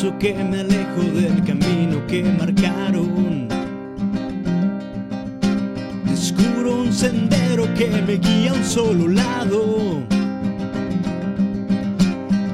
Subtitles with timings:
[0.00, 3.48] Pienso que me alejo del camino que marcaron.
[6.06, 10.00] Descubro un sendero que me guía a un solo lado.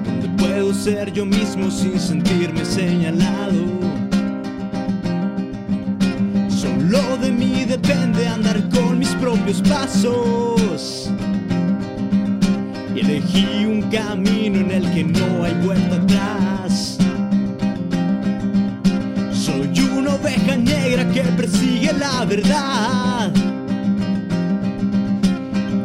[0.04, 3.62] Donde puedo ser yo mismo sin sentirme señalado.
[6.48, 11.12] Solo de mí depende andar con mis propios pasos.
[12.92, 16.45] Y elegí un camino en el que no hay vuelta atrás.
[20.54, 23.32] Negra que persigue la verdad.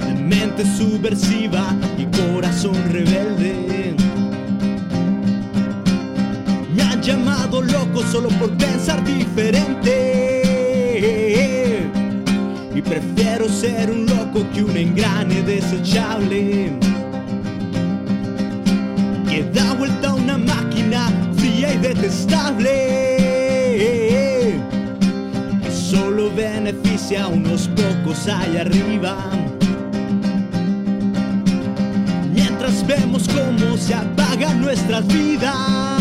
[0.05, 3.95] De mente subversiva y corazón rebelde.
[6.75, 10.21] Me han llamado loco solo por pensar diferente.
[12.75, 16.71] Y prefiero ser un loco que un engrane desechable.
[19.27, 22.90] Que da vuelta a una máquina fría y detestable.
[26.29, 29.17] Beneficia a unos pocos allá arriba.
[32.33, 36.00] Mientras vemos cómo se apagan nuestras vidas.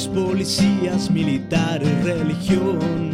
[0.00, 3.12] Policías, militares, religión.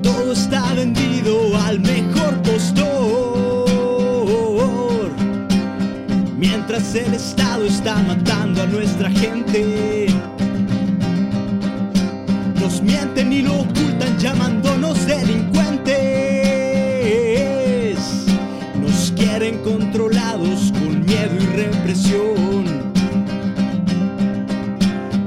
[0.00, 3.64] Todo está vendido al mejor postor.
[6.38, 10.06] Mientras el Estado está matando a nuestra gente.
[12.60, 17.98] Nos mienten y lo ocultan llamándonos delincuentes.
[18.80, 22.73] Nos quieren controlados con miedo y represión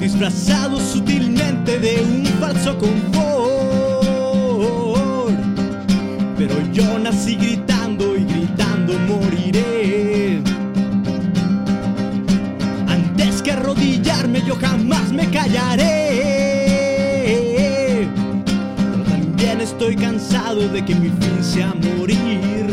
[0.08, 4.08] disfrazados sutilmente de un falso confort.
[6.38, 10.42] Pero yo nací gritando y gritando moriré.
[12.88, 15.86] Antes que arrodillarme yo jamás me callaré.
[18.78, 22.68] Pero también estoy cansado de que mi fin sea morir.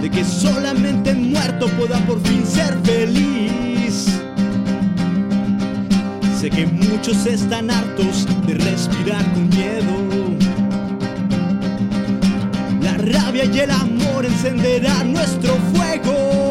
[0.00, 3.39] De que solamente muerto pueda por fin ser feliz.
[6.40, 9.92] Sé que muchos están hartos de respirar con miedo.
[12.80, 16.49] La rabia y el amor encenderán nuestro fuego.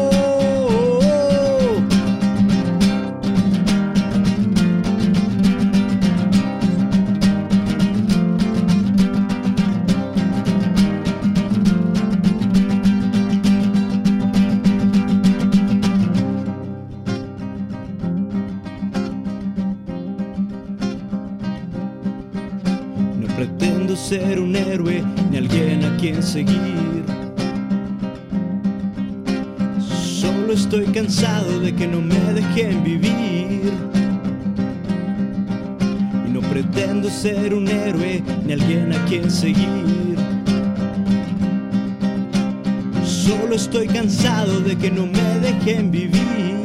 [23.40, 27.02] Pretendo ser un héroe ni alguien a quien seguir.
[29.80, 33.72] Solo estoy cansado de que no me dejen vivir.
[36.26, 40.18] Y no pretendo ser un héroe ni alguien a quien seguir.
[43.02, 46.59] Solo estoy cansado de que no me dejen vivir.